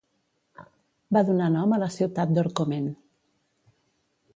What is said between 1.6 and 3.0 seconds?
a la ciutat d'Orcomen.